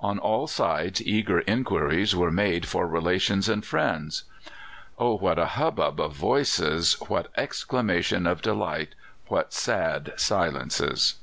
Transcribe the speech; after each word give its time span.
On 0.00 0.18
all 0.18 0.48
sides 0.48 1.00
eager 1.06 1.38
inquiries 1.42 2.16
were 2.16 2.32
made 2.32 2.66
for 2.66 2.88
relations 2.88 3.48
and 3.48 3.64
friends. 3.64 4.24
Oh, 4.98 5.16
what 5.16 5.38
a 5.38 5.46
hubbub 5.46 6.00
of 6.00 6.12
voices, 6.12 6.94
what 7.06 7.28
exclamations 7.36 8.26
of 8.26 8.42
delight, 8.42 8.96
what 9.28 9.52
sad 9.52 10.12
silences! 10.16 11.14